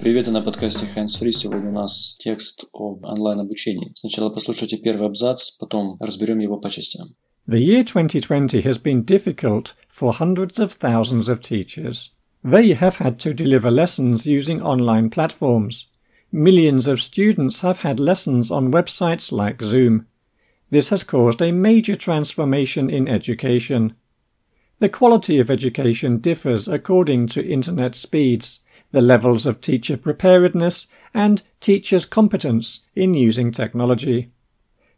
Привет, 0.00 0.28
на 0.28 0.40
подкасте 0.40 0.86
Hands 0.96 1.06
Free. 1.20 1.32
Сегодня 1.32 1.68
у 1.70 1.72
нас 1.74 2.16
текст 2.18 2.64
об 2.72 3.04
онлайн-обучении. 3.04 3.92
Сначала 3.94 4.30
послушайте 4.30 4.78
первый 4.78 5.06
абзац, 5.06 5.50
потом 5.58 5.98
разберем 6.00 6.38
его 6.38 6.56
по 6.56 6.70
частям. 6.70 7.08
The 7.46 7.58
year 7.58 7.82
2020 7.82 8.62
has 8.62 8.78
been 8.78 9.04
difficult 9.04 9.74
for 9.88 10.12
hundreds 10.12 10.58
of 10.58 10.72
thousands 10.72 11.28
of 11.28 11.40
teachers. 11.40 12.10
They 12.44 12.74
have 12.74 12.98
had 12.98 13.18
to 13.20 13.34
deliver 13.34 13.70
lessons 13.70 14.26
using 14.26 14.62
online 14.62 15.10
platforms. 15.10 15.88
Millions 16.30 16.86
of 16.86 17.00
students 17.00 17.62
have 17.62 17.80
had 17.80 17.98
lessons 17.98 18.50
on 18.50 18.70
websites 18.70 19.32
like 19.32 19.60
Zoom. 19.60 20.06
This 20.72 20.90
has 20.90 21.02
caused 21.02 21.40
a 21.40 21.52
major 21.52 21.96
transformation 21.96 22.90
in 22.90 23.08
education. 23.08 23.94
The 24.80 24.88
quality 24.88 25.38
of 25.38 25.50
education 25.50 26.18
differs 26.18 26.68
according 26.68 27.28
to 27.28 27.44
internet 27.44 27.94
speeds, 27.94 28.60
the 28.92 29.00
levels 29.00 29.46
of 29.46 29.60
teacher 29.60 29.96
preparedness, 29.96 30.86
and 31.14 31.42
teachers' 31.60 32.06
competence 32.06 32.80
in 32.94 33.14
using 33.14 33.50
technology. 33.50 34.30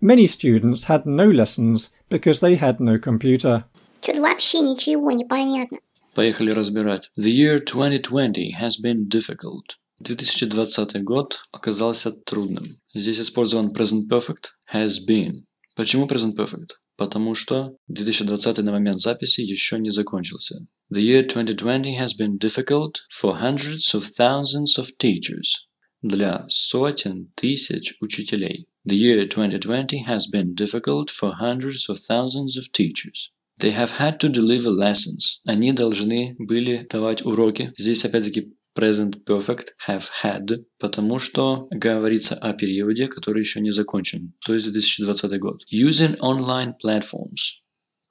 Many 0.00 0.26
students 0.26 0.84
had 0.84 1.04
no 1.04 1.28
lessons 1.28 1.90
because 2.08 2.40
they 2.40 2.56
had 2.56 2.80
no 2.80 2.98
computer. 2.98 3.64
Что-то 4.02 4.20
вообще 4.22 4.60
ничего 4.60 5.10
не 5.10 5.24
понятно. 5.24 5.78
Поехали 6.14 6.52
разбирать. 6.52 7.10
The 7.18 7.30
year 7.30 7.58
2020 7.58 8.52
has 8.52 8.76
been 8.76 9.08
difficult. 9.08 9.76
2020 10.02 11.02
год 11.02 11.40
оказался 11.52 12.12
трудным. 12.12 12.78
Здесь 12.94 13.20
использован 13.20 13.72
present 13.72 14.08
perfect 14.08 14.52
has 14.72 14.98
been. 15.04 15.44
Почему 15.81 16.05
present 16.05 16.35
perfect? 16.35 16.73
Потому 16.95 17.33
что 17.33 17.75
2020 17.87 18.59
на 18.59 18.71
момент 18.71 18.99
записи 18.99 19.41
еще 19.41 19.79
не 19.79 19.89
закончился. 19.89 20.67
The 20.93 21.01
year 21.01 21.23
2020 21.23 21.97
has 21.97 22.13
been 22.13 22.37
difficult 22.37 22.99
for 23.09 23.39
hundreds 23.41 23.95
of 23.95 24.03
thousands 24.03 24.77
of 24.77 24.95
teachers. 24.99 25.65
Для 26.03 26.45
сотен 26.49 27.31
тысяч 27.33 27.95
учителей. 27.99 28.67
The 28.87 28.95
year 28.95 29.27
2020 29.27 30.05
has 30.05 30.27
been 30.31 30.53
difficult 30.53 31.09
for 31.09 31.33
hundreds 31.39 31.89
of 31.89 31.97
thousands 31.97 32.57
of 32.57 32.71
teachers. 32.71 33.31
They 33.59 33.71
have 33.71 33.97
had 33.97 34.19
to 34.19 34.29
deliver 34.29 34.69
lessons. 34.69 35.41
Они 35.47 35.73
должны 35.73 36.35
были 36.37 36.85
давать 36.87 37.25
уроки. 37.25 37.73
Здесь 37.75 38.05
опять-таки 38.05 38.53
present 38.75 39.23
perfect 39.25 39.73
have 39.87 40.05
had, 40.23 40.63
потому 40.79 41.19
что 41.19 41.67
говорится 41.71 42.35
о 42.35 42.53
периоде, 42.53 43.07
который 43.07 43.39
еще 43.39 43.61
не 43.61 43.71
закончен, 43.71 44.33
то 44.45 44.53
есть 44.53 44.65
2020 44.65 45.39
год. 45.39 45.63
Using 45.71 46.17
online 46.19 46.73
platforms 46.83 47.61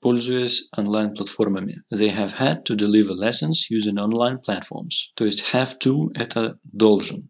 пользуясь 0.01 0.69
онлайн-платформами. 0.77 1.83
They 1.93 2.09
have 2.09 2.33
had 2.41 2.65
to 2.65 2.75
deliver 2.75 3.13
lessons 3.13 3.69
using 3.71 3.97
online 3.97 4.39
platforms. 4.41 5.13
То 5.15 5.25
есть 5.25 5.45
have 5.53 5.79
to– 5.85 6.11
это 6.15 6.59
должен. 6.65 7.29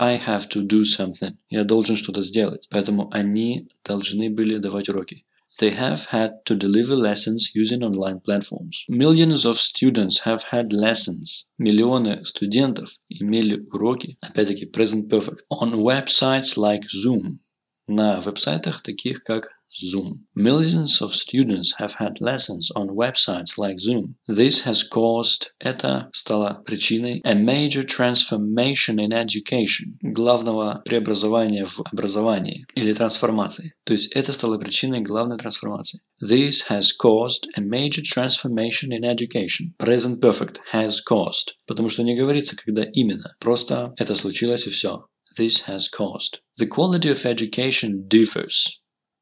I 0.00 0.16
have 0.16 0.48
to 0.50 0.64
do 0.64 0.82
something. 0.82 1.36
Я 1.48 1.64
должен 1.64 1.96
что-то 1.96 2.22
сделать. 2.22 2.68
Поэтому 2.70 3.10
они 3.12 3.68
должны 3.84 4.30
были 4.30 4.58
давать 4.58 4.88
уроки. 4.88 5.24
They 5.59 5.71
have 5.71 6.05
had 6.07 6.45
to 6.45 6.55
deliver 6.55 6.95
lessons 6.95 7.51
using 7.53 7.83
online 7.83 8.19
platforms. 8.21 8.85
Millions 8.89 9.45
of 9.45 9.57
students 9.57 10.21
have 10.21 10.43
had 10.51 10.73
lessons. 10.73 11.45
Миллионы 11.59 12.25
студентов 12.25 12.89
имели 13.09 13.63
уроки, 13.71 14.17
опять-таки 14.21 14.65
present 14.65 15.09
perfect, 15.09 15.43
on 15.51 15.75
websites 15.75 16.57
like 16.57 16.85
Zoom. 16.89 17.39
На 17.87 18.19
веб-сайтах 18.21 18.81
таких 18.81 19.23
как 19.23 19.51
Zoom. 19.77 20.27
Millions 20.35 21.01
of 21.01 21.15
students 21.15 21.73
have 21.79 21.93
had 21.93 22.21
lessons 22.21 22.69
on 22.75 22.89
websites 22.89 23.57
like 23.57 23.79
Zoom. 23.79 24.15
This 24.27 24.61
has 24.65 24.83
caused, 24.83 25.47
это 25.59 26.09
стало 26.13 26.61
причиной, 26.63 27.21
a 27.23 27.33
major 27.33 27.83
transformation 27.83 28.99
in 28.99 29.11
education, 29.11 29.97
главного 30.03 30.83
преобразования 30.85 31.65
в 31.65 31.81
образовании 31.91 32.65
или 32.75 32.93
трансформации. 32.93 33.73
То 33.83 33.93
есть 33.93 34.11
это 34.11 34.31
стало 34.31 34.59
причиной 34.59 35.01
главной 35.01 35.37
трансформации. 35.37 36.01
This 36.21 36.69
has 36.69 36.91
caused 36.95 37.47
a 37.55 37.61
major 37.61 38.03
transformation 38.03 38.91
in 38.91 39.03
education. 39.03 39.73
Present 39.79 40.21
perfect 40.21 40.59
has 40.71 41.01
caused. 41.03 41.53
Потому 41.65 41.89
что 41.89 42.03
не 42.03 42.15
говорится, 42.15 42.55
когда 42.55 42.83
именно. 42.83 43.35
Просто 43.39 43.93
это 43.97 44.13
случилось 44.13 44.67
и 44.67 44.69
все. 44.69 45.07
This 45.35 45.63
has 45.67 45.89
caused. 45.89 46.41
The 46.59 46.67
quality 46.67 47.09
of 47.09 47.25
education 47.25 48.07
differs. 48.07 48.76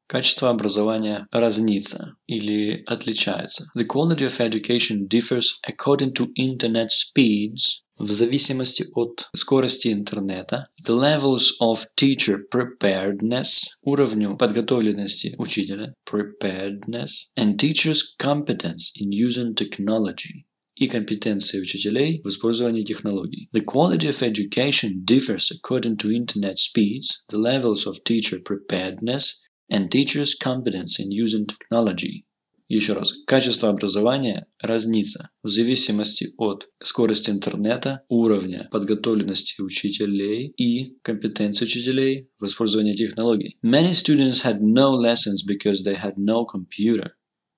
Качество 0.07 0.49
образования 0.49 1.27
разнится 1.31 2.15
или 2.27 2.81
отличается. 2.85 3.65
The 3.77 3.85
quality 3.85 4.25
of 4.25 4.39
education 4.39 5.07
differs 5.07 5.59
according 5.67 6.13
to 6.13 6.31
internet 6.35 6.89
speeds 6.91 7.83
в 7.99 8.11
зависимости 8.11 8.85
от 8.93 9.27
скорости 9.35 9.91
интернета, 9.91 10.69
the 10.85 10.95
levels 10.95 11.49
of 11.59 11.85
teacher 11.99 12.37
preparedness, 12.49 13.65
уровню 13.81 14.37
подготовленности 14.37 15.35
учителя, 15.37 15.93
preparedness, 16.05 17.27
and 17.35 17.57
teachers' 17.57 18.15
competence 18.17 18.91
in 18.95 19.11
using 19.11 19.55
technology, 19.55 20.45
и 20.75 20.87
компетенции 20.87 21.59
учителей 21.59 22.21
в 22.23 22.29
использовании 22.29 22.83
технологий. 22.83 23.49
The 23.51 23.65
quality 23.65 24.07
of 24.07 24.21
education 24.21 25.03
differs 25.03 25.51
according 25.51 25.97
to 25.97 26.11
internet 26.11 26.57
speeds, 26.57 27.23
the 27.29 27.39
levels 27.39 27.87
of 27.87 28.03
teacher 28.03 28.39
preparedness, 28.39 29.41
and 29.69 29.89
teachers' 29.89 30.35
competence 30.35 30.99
in 30.99 31.11
using 31.11 31.45
technology. 31.45 32.25
Еще 32.69 32.93
раз, 32.93 33.13
качество 33.25 33.69
образования 33.69 34.45
разнится 34.59 35.29
в 35.41 35.47
зависимости 35.47 36.33
от 36.37 36.69
скорости 36.83 37.29
интернета, 37.29 38.03
уровня 38.09 38.67
подготовленности 38.71 39.61
учителей 39.61 40.47
и 40.57 40.97
компетенции 41.01 41.63
учителей 41.63 42.29
в 42.39 42.45
использовании 42.45 42.93
технологий. 42.93 43.57
Many 43.63 43.91
students 43.91 44.43
had 44.43 44.59
no 44.59 44.91
lessons 44.91 45.45
because 45.47 45.85
they 45.85 45.95
had 45.95 46.15
no 46.17 46.45
computer. 46.45 47.11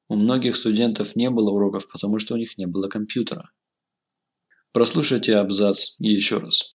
У 0.09 0.15
многих 0.15 0.55
студентов 0.55 1.15
не 1.15 1.31
было 1.31 1.49
уроков, 1.49 1.89
потому 1.91 2.19
что 2.19 2.35
у 2.35 2.37
них 2.37 2.57
не 2.59 2.67
было 2.67 2.87
компьютера. 2.87 3.51
Прослушайте 4.73 5.33
абзац 5.33 5.95
еще 5.97 6.37
раз. 6.37 6.75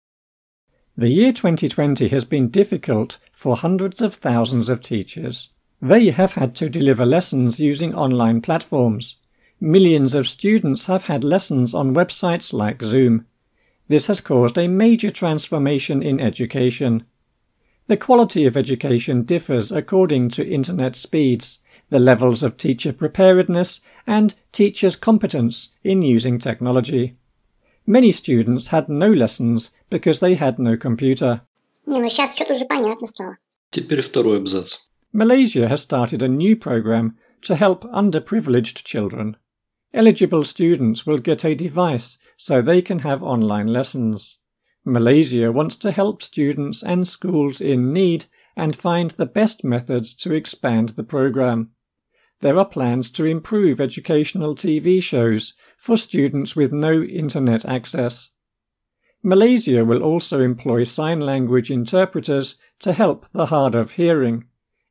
The 1.01 1.09
year 1.09 1.31
2020 1.31 2.09
has 2.09 2.25
been 2.25 2.49
difficult 2.49 3.17
for 3.31 3.55
hundreds 3.55 4.03
of 4.03 4.13
thousands 4.13 4.69
of 4.69 4.81
teachers. 4.81 5.49
They 5.81 6.11
have 6.11 6.33
had 6.33 6.55
to 6.57 6.69
deliver 6.69 7.07
lessons 7.07 7.59
using 7.59 7.95
online 7.95 8.39
platforms. 8.39 9.15
Millions 9.59 10.13
of 10.13 10.27
students 10.27 10.85
have 10.85 11.05
had 11.05 11.23
lessons 11.23 11.73
on 11.73 11.95
websites 11.95 12.53
like 12.53 12.83
Zoom. 12.83 13.25
This 13.87 14.05
has 14.05 14.21
caused 14.21 14.59
a 14.59 14.67
major 14.67 15.09
transformation 15.09 16.03
in 16.03 16.19
education. 16.19 17.03
The 17.87 17.97
quality 17.97 18.45
of 18.45 18.55
education 18.55 19.23
differs 19.23 19.71
according 19.71 20.29
to 20.29 20.47
internet 20.47 20.95
speeds, 20.95 21.57
the 21.89 21.97
levels 21.97 22.43
of 22.43 22.57
teacher 22.57 22.93
preparedness, 22.93 23.81
and 24.05 24.35
teachers' 24.51 24.97
competence 24.97 25.69
in 25.83 26.03
using 26.03 26.37
technology. 26.37 27.17
Many 27.86 28.10
students 28.12 28.68
had 28.68 28.88
no 28.88 29.08
lessons 29.12 29.70
because 29.90 30.20
they 30.20 30.34
had 30.34 30.58
no 30.58 30.76
computer. 30.76 31.42
Не, 31.86 32.00
ну 32.00 32.08
сейчас 32.08 32.34
что-то 32.34 32.54
уже 32.54 32.64
понятно 32.64 33.06
стало. 33.06 33.36
Теперь 33.70 34.02
второй 34.02 34.38
абзац. 34.38 34.88
Malaysia 35.12 35.68
has 35.68 35.80
started 35.80 36.22
a 36.22 36.28
new 36.28 36.56
program 36.56 37.16
to 37.42 37.54
help 37.54 37.84
underprivileged 37.84 38.84
children. 38.84 39.36
Eligible 39.94 40.44
students 40.44 41.06
will 41.06 41.18
get 41.18 41.44
a 41.44 41.54
device 41.54 42.18
so 42.36 42.60
they 42.60 42.82
can 42.82 42.98
have 42.98 43.22
online 43.22 43.68
lessons. 43.68 44.38
Malaysia 44.84 45.50
wants 45.50 45.76
to 45.76 45.90
help 45.90 46.22
students 46.22 46.82
and 46.82 47.08
schools 47.08 47.60
in 47.60 47.92
need 47.92 48.26
and 48.56 48.74
find 48.74 49.12
the 49.12 49.26
best 49.26 49.64
methods 49.64 50.12
to 50.14 50.32
expand 50.32 50.90
the 50.90 51.04
program. 51.04 51.70
There 52.40 52.58
are 52.58 52.66
plans 52.66 53.10
to 53.10 53.24
improve 53.24 53.80
educational 53.80 54.54
TV 54.54 55.02
shows 55.02 55.54
for 55.80 55.96
students 55.96 56.56
with 56.56 56.72
no 56.72 57.02
internet 57.02 57.64
access. 57.64 58.30
Malaysia 59.22 59.84
will 59.84 60.02
also 60.02 60.40
employ 60.40 60.84
sign 60.84 61.20
language 61.20 61.70
interpreters 61.70 62.56
to 62.80 62.92
help 62.92 63.28
the 63.32 63.46
hard 63.46 63.74
of 63.74 63.92
hearing. 63.92 64.44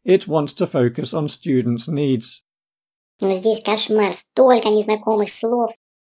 It 0.04 0.28
wants 0.28 0.54
to 0.54 0.68
focus 0.68 1.14
on 1.14 1.28
students' 1.28 1.88
needs. 1.88 2.42
Ну 3.22 3.34
здесь 3.34 3.62
кошмар, 3.62 4.12
столько 4.12 4.70
незнакомых 4.70 5.30
слов. 5.30 5.72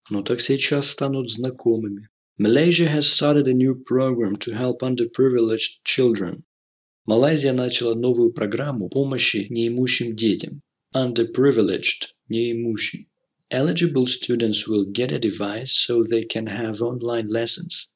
Ну 0.10 0.24
так 0.24 0.40
сейчас 0.40 0.90
станут 0.90 1.32
знакомыми. 1.32 2.10
Malaysia 2.38 2.88
has 2.88 3.12
started 3.12 3.48
a 3.48 3.54
new 3.54 3.76
program 3.76 4.36
to 4.36 4.52
help 4.52 4.82
underprivileged 4.82 5.84
children. 5.84 6.44
Малайзия 7.06 7.54
начала 7.54 7.96
новую 7.96 8.32
программу 8.34 8.90
помощи 8.90 9.48
неимущим 9.50 10.16
детям. 10.16 10.62
Underprivileged – 10.94 12.30
неимущий. 12.30 13.10
Eligible 13.54 14.08
students 14.08 14.66
will 14.66 14.86
get 14.86 15.12
a 15.12 15.20
device 15.20 15.74
so 15.74 16.04
they 16.04 16.22
can 16.22 16.48
have 16.48 16.82
online 16.82 17.28
lessons. 17.28 17.92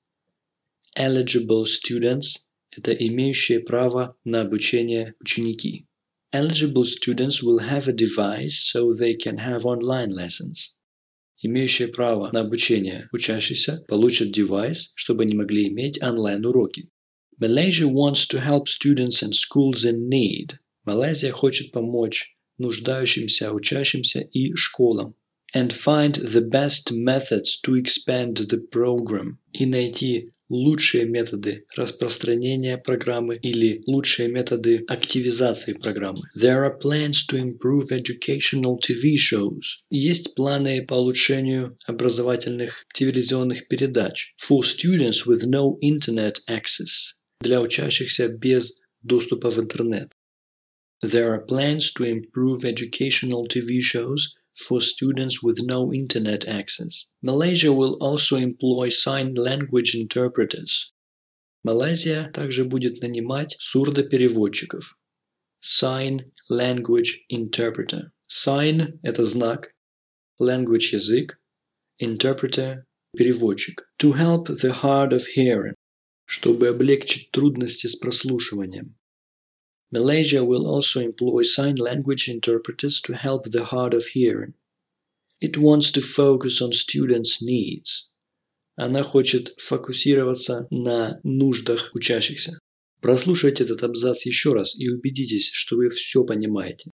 Eligible 0.97 1.65
students – 1.65 2.71
это 2.77 2.91
имеющие 2.91 3.61
право 3.61 4.17
на 4.25 4.41
обучение 4.41 5.13
ученики. 5.21 5.87
Eligible 6.33 6.83
students 6.83 7.41
will 7.41 7.59
have 7.59 7.87
a 7.87 7.93
device 7.93 8.59
so 8.69 8.91
they 8.91 9.15
can 9.15 9.37
have 9.37 9.65
online 9.65 10.11
lessons. 10.11 10.75
Имеющие 11.41 11.87
право 11.87 12.31
на 12.33 12.41
обучение 12.41 13.07
учащиеся 13.13 13.85
получат 13.87 14.33
девайс, 14.33 14.91
чтобы 14.97 15.23
они 15.23 15.35
могли 15.35 15.69
иметь 15.69 16.01
онлайн-уроки. 16.01 16.89
Malaysia 17.39 17.87
wants 17.87 18.27
to 18.27 18.41
help 18.41 18.67
students 18.67 19.23
and 19.23 19.33
schools 19.33 19.85
in 19.85 20.09
need. 20.09 20.57
Малайзия 20.83 21.31
хочет 21.31 21.71
помочь 21.71 22.35
нуждающимся 22.57 23.53
учащимся 23.53 24.19
и 24.19 24.53
школам. 24.53 25.15
And 25.53 25.71
find 25.71 26.15
the 26.15 26.41
best 26.41 26.91
methods 26.91 27.59
to 27.61 27.75
expand 27.75 28.37
the 28.37 28.59
program. 28.71 29.39
И 29.53 29.65
найти 29.65 30.31
лучшие 30.49 31.05
методы 31.05 31.65
распространения 31.75 32.77
программы 32.77 33.37
или 33.37 33.81
лучшие 33.87 34.29
методы 34.29 34.83
активизации 34.87 35.73
программы. 35.73 36.21
There 36.35 36.63
are 36.63 36.77
plans 36.77 37.25
to 37.29 37.37
improve 37.37 37.91
educational 37.91 38.77
TV 38.79 39.15
shows. 39.15 39.85
Есть 39.89 40.35
планы 40.35 40.85
по 40.85 40.95
улучшению 40.95 41.75
образовательных 41.87 42.85
телевизионных 42.93 43.67
передач 43.67 44.35
for 44.37 44.59
students 44.61 45.25
with 45.25 45.45
no 45.47 45.77
internet 45.81 46.35
access 46.47 47.15
для 47.41 47.61
учащихся 47.61 48.27
без 48.27 48.81
доступа 49.01 49.49
в 49.49 49.57
интернет. 49.59 50.11
There 51.03 51.31
are 51.31 51.45
plans 51.45 51.91
to 51.93 52.05
improve 52.05 52.63
educational 52.63 53.47
TV 53.47 53.79
shows 53.79 54.35
for 54.55 54.79
students 54.79 55.43
with 55.43 55.59
no 55.63 55.93
internet 55.93 56.47
access. 56.47 57.11
Malaysia 57.21 57.71
will 57.71 57.97
also 58.01 58.37
employ 58.37 58.89
sign 58.89 59.33
language 59.35 59.95
interpreters. 59.95 60.91
Малайзия 61.63 62.31
также 62.31 62.63
будет 62.63 63.01
нанимать 63.01 63.55
сурдопереводчиков. 63.59 64.97
Sign 65.61 66.31
language 66.49 67.25
interpreter. 67.29 68.11
Sign – 68.27 69.03
это 69.03 69.23
знак, 69.23 69.73
language – 70.39 70.93
язык, 70.93 71.39
interpreter – 71.99 73.17
переводчик. 73.17 73.83
To 73.97 74.13
help 74.13 74.47
the 74.47 74.71
hard 74.83 75.11
of 75.13 75.25
hearing – 75.35 76.25
чтобы 76.25 76.67
облегчить 76.67 77.31
трудности 77.31 77.87
с 77.87 77.95
прослушиванием. 77.95 78.95
Malaysia 79.91 80.43
will 80.43 80.65
also 80.67 80.99
employ 80.99 81.41
sign 81.43 81.75
language 81.75 82.27
interpreters 82.27 82.99
to 83.01 83.15
help 83.15 83.45
the 83.45 83.65
hard 83.65 83.93
of 83.93 84.05
hearing. 84.07 84.53
It 85.39 85.57
wants 85.57 85.91
to 85.91 86.01
focus 86.01 86.61
on 86.61 86.73
students' 86.73 87.41
needs. 87.41 88.09
Она 88.77 89.03
хочет 89.03 89.53
фокусироваться 89.57 90.67
на 90.69 91.19
нуждах 91.23 91.91
учащихся. 91.93 92.59
Прослушайте 93.01 93.63
этот 93.63 93.83
абзац 93.83 94.25
еще 94.25 94.53
раз 94.53 94.77
и 94.79 94.89
убедитесь, 94.89 95.49
что 95.53 95.77
вы 95.77 95.89
все 95.89 96.25
понимаете. 96.25 96.91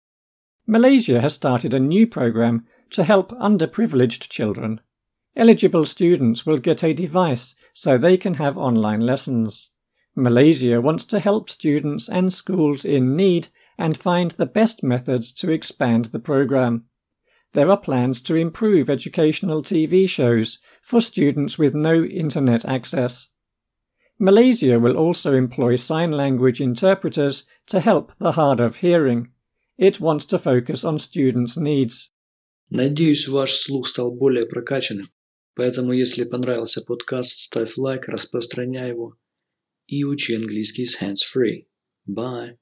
Malaysia 0.68 1.20
has 1.22 1.34
started 1.34 1.74
a 1.74 1.80
new 1.80 2.08
program 2.08 2.66
to 2.92 3.04
help 3.04 3.32
underprivileged 3.34 4.30
children. 4.30 4.80
Eligible 5.36 5.86
students 5.86 6.46
will 6.46 6.60
get 6.60 6.84
a 6.84 6.94
device 6.94 7.56
so 7.74 7.98
they 7.98 8.18
can 8.18 8.36
have 8.36 8.58
online 8.58 9.02
lessons. 9.02 9.69
Malaysia 10.20 10.80
wants 10.80 11.04
to 11.04 11.20
help 11.20 11.50
students 11.50 12.08
and 12.08 12.34
schools 12.34 12.86
in 12.86 13.18
need 13.18 13.50
and 13.78 13.98
find 13.98 14.32
the 14.32 14.46
best 14.46 14.82
methods 14.82 15.30
to 15.34 15.52
expand 15.52 16.06
the 16.06 16.20
program. 16.20 16.86
There 17.52 17.70
are 17.70 17.78
plans 17.78 18.22
to 18.22 18.36
improve 18.36 18.90
educational 18.90 19.62
TV 19.62 20.08
shows 20.08 20.60
for 20.82 21.02
students 21.02 21.58
with 21.58 21.76
no 21.76 22.04
internet 22.04 22.64
access. 22.64 23.28
Malaysia 24.18 24.80
will 24.80 24.96
also 24.96 25.34
employ 25.34 25.76
sign 25.76 26.12
language 26.12 26.62
interpreters 26.62 27.44
to 27.68 27.82
help 27.82 28.16
the 28.16 28.34
hard 28.34 28.62
of 28.62 28.78
hearing. 28.78 29.32
It 29.78 30.00
wants 30.00 30.24
to 30.26 30.40
focus 30.40 30.86
on 30.86 31.00
students' 31.00 31.58
needs. 31.58 32.10
Надеюсь, 32.70 33.28
ваш 33.28 33.54
слух 33.54 33.88
стал 33.88 34.12
более 34.12 34.46
прокачанным. 34.46 35.08
Поэтому, 35.56 35.92
если 35.92 36.24
понравился 36.24 36.82
подкаст, 36.82 37.38
ставь 37.40 37.78
лайк, 37.78 38.08
распространяй 38.08 38.90
его 38.90 39.18
и 39.90 40.04
учи 40.04 40.36
английский 40.36 40.86
с 40.86 41.02
hands-free. 41.02 41.68
Bye! 42.08 42.58